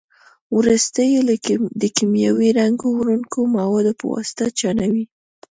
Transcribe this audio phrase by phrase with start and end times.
[0.57, 1.19] وروسته یې
[1.81, 5.05] د کیمیاوي رنګ وړونکو موادو په واسطه چاڼوي.